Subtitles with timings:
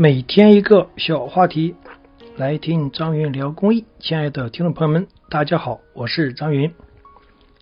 [0.00, 1.74] 每天一个小话题，
[2.36, 3.84] 来听张云聊公益。
[3.98, 6.72] 亲爱的听众朋友们，大家好，我是张云。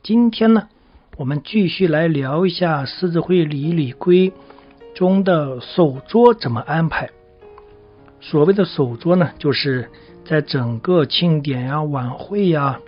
[0.02, 0.68] 今天呢，
[1.16, 4.34] 我们继续来聊一下狮子会礼仪礼规
[4.94, 7.08] 中的守桌怎么安排。
[8.20, 9.90] 所谓的守桌呢，就是
[10.26, 12.80] 在整个庆典呀、晚会呀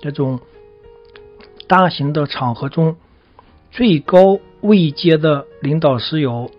[0.00, 0.38] 这种
[1.66, 2.94] 大型的场合中，
[3.72, 6.52] 最高位阶的领导师有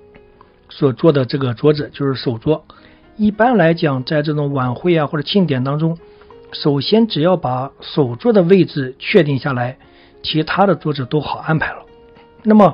[0.75, 2.65] 所做的这个桌子，就是手桌。
[3.15, 5.99] 一般来讲，在这种晚会啊或者庆典当中，
[6.51, 9.77] 首先只要把手桌的位置确定下来，
[10.23, 11.85] 其他的桌子都好安排了。
[12.41, 12.73] 那么，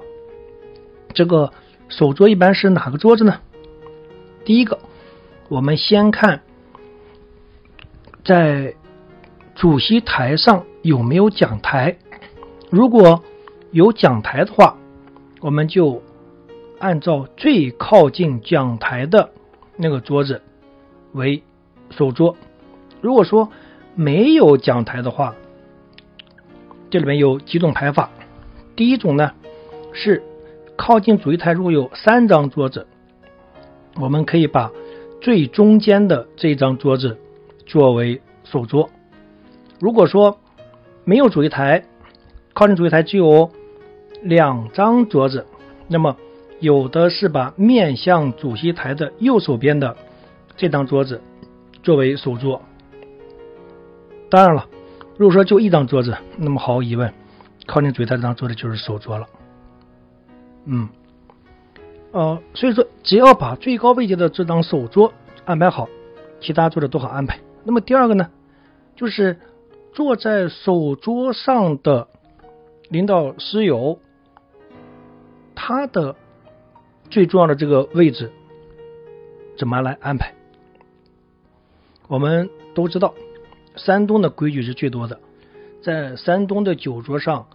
[1.14, 1.52] 这个
[1.90, 3.42] 手桌一般是哪个桌子呢？
[4.46, 4.80] 第一个，
[5.50, 6.42] 我们先看
[8.24, 8.74] 在
[9.56, 11.98] 主席台上有没有讲台。
[12.70, 13.22] 如果
[13.72, 14.78] 有讲台的话，
[15.42, 16.02] 我们就
[16.80, 19.30] 按照最靠近讲台的
[19.76, 20.42] 那个桌子
[21.12, 21.44] 为
[21.90, 22.36] 首桌。
[23.02, 23.50] 如果说
[23.96, 25.36] 没有讲台的话，
[26.90, 28.10] 这里面有几种排法。
[28.76, 29.34] 第一种呢
[29.92, 30.24] 是
[30.78, 32.88] 靠近主席台，如果有三张桌子，
[34.00, 34.72] 我们可以把
[35.20, 37.18] 最中间的这张桌子
[37.66, 38.90] 作为首桌。
[39.80, 40.40] 如果说
[41.04, 41.84] 没有主席台，
[42.54, 43.52] 靠近主席台只有
[44.22, 45.46] 两张桌子，
[45.90, 46.16] 那么
[46.60, 49.96] 有的是把面向主席台的右手边的
[50.58, 51.22] 这张桌子
[51.84, 52.62] 作为首桌。
[54.30, 54.68] 当然了，
[55.18, 57.14] 如果说就一张桌子，那么毫无疑问，
[57.66, 59.28] 靠近主席台这张桌子就是首桌了。
[60.66, 60.90] 嗯，
[62.12, 65.14] 呃，所以说只要把最高位阶的这张首桌
[65.46, 65.88] 安排好，
[66.42, 67.40] 其他桌子都好安排。
[67.64, 68.30] 那么第二个呢，
[68.96, 69.40] 就是
[69.94, 72.08] 坐在首桌上的
[72.90, 74.00] 领导师友，
[75.56, 76.16] 他的
[77.10, 78.32] 最重要的这个位置
[79.58, 80.34] 怎么来安排？
[82.08, 83.14] 我们都知道，
[83.76, 85.20] 山东的规矩是最多的，
[85.82, 87.48] 在山东的酒桌上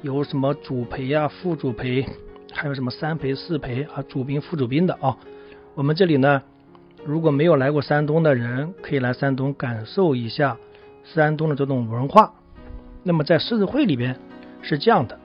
[0.00, 2.06] 有什么主陪呀、副主陪，
[2.52, 5.16] 还有什么三陪、四陪啊、主宾、副主宾的啊。
[5.74, 6.42] 我们这里呢，
[7.04, 10.56] 如果没有来过山东的人，可以来山东感受一下
[11.04, 12.34] 山东的这种文化。
[13.02, 14.18] 那么在狮子会里边
[14.62, 15.18] 是这样的，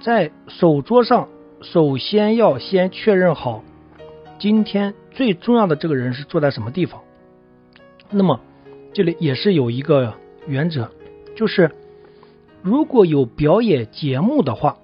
[0.00, 1.28] 在手桌上，
[1.60, 3.64] 首先要先确认好
[4.38, 7.02] 今天最重要的这个人是坐在什么地方。
[8.10, 8.40] 那么
[8.92, 10.14] 这里也是有一个
[10.46, 10.90] 原则，
[11.36, 11.72] 就是
[12.62, 14.78] 如果有表演节目的话，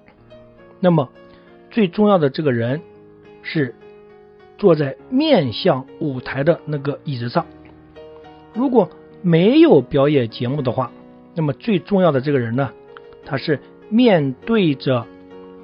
[0.79, 1.09] 那么
[1.71, 2.81] 最重要的这个人
[3.41, 3.73] 是
[4.57, 7.45] 坐在面向舞台的那个椅子上。
[8.53, 8.89] 如果
[9.21, 10.91] 没有表演节目的话，
[11.33, 12.71] 那么最重要的这个人呢，
[13.25, 13.59] 他是
[13.89, 15.05] 面对着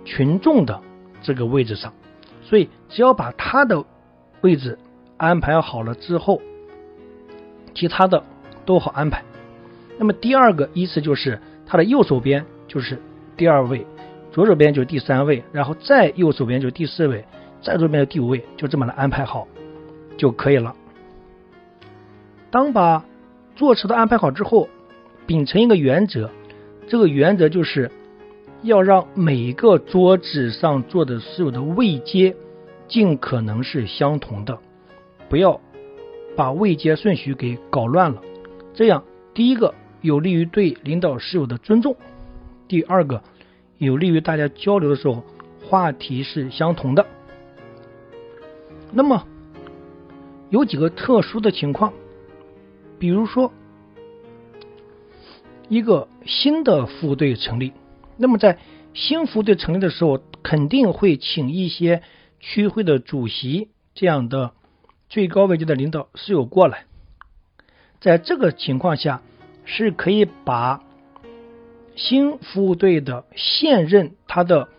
[0.03, 0.81] 群众的
[1.21, 1.93] 这个位置上。
[2.43, 3.85] 所以只要把他的
[4.41, 4.77] 位置
[5.17, 6.41] 安排好了之后，
[7.73, 8.23] 其他的
[8.65, 9.23] 都好安排。
[9.97, 12.99] 那么第二个依次就是他的右手边就是
[13.37, 13.85] 第二位，
[14.31, 17.23] 左手边就是第三位，然后再右手边就是第四位，
[17.61, 19.47] 再左边就第五位，就这么来安排好
[20.17, 20.75] 就可以了。
[22.49, 23.05] 当把
[23.55, 24.67] 座次都安排好之后，
[25.25, 26.29] 秉承一个原则，
[26.87, 27.91] 这个原则就是
[28.63, 32.35] 要让每个桌子上坐的所有的位阶
[32.87, 34.59] 尽可能是相同的，
[35.29, 35.59] 不要
[36.35, 38.21] 把位阶顺序给搞乱了。
[38.73, 41.95] 这样，第一个有利于对领导室友的尊重，
[42.67, 43.23] 第二个
[43.77, 45.23] 有利于大家交流的时候
[45.67, 47.05] 话题是相同的。
[48.91, 49.25] 那么
[50.49, 51.93] 有几个特殊的情况，
[52.99, 53.51] 比如说
[55.69, 57.71] 一个新的副队成立，
[58.21, 58.59] 那么在
[58.93, 62.03] 新服务队成立的时候，肯定会请一些
[62.39, 64.51] 区会的主席这样的
[65.09, 66.85] 最高位置的领导师友过来。
[67.99, 69.21] 在这个情况下，
[69.65, 70.83] 是可以把
[71.95, 74.69] 新服务队的现任他的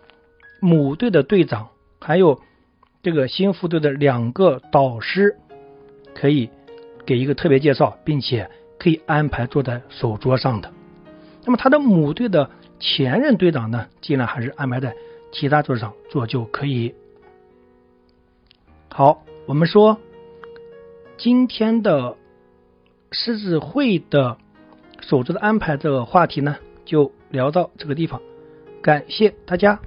[0.59, 2.41] 母队的队长，还有
[3.01, 5.37] 这个新副队的两个导师，
[6.15, 6.49] 可以
[7.05, 10.71] 给一个特别介绍，并且可以安排坐在首桌上的。
[11.45, 12.49] 那么他的母队的
[12.85, 14.93] 前任队长呢，尽量还是安排在
[15.31, 16.93] 其他桌上坐就可以。
[18.89, 19.97] 好，我们说
[21.17, 22.17] 今天的
[23.11, 24.37] 狮子会的
[24.99, 28.21] 守则的安排这个话题呢，就聊到这个地方，
[28.81, 29.79] 感谢大家。